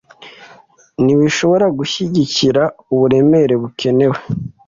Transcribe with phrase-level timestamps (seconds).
[1.03, 2.63] ntibishobora gushyigikira
[2.93, 4.17] uburemere bukenewe.